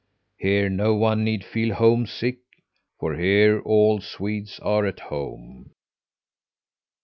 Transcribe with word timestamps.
Here 0.39 0.67
no 0.67 0.95
one 0.95 1.23
need 1.23 1.45
feel 1.45 1.75
homesick, 1.75 2.39
for 2.99 3.15
here 3.17 3.59
all 3.61 4.01
Swedes 4.01 4.59
are 4.61 4.87
at 4.87 4.99
home. 4.99 5.73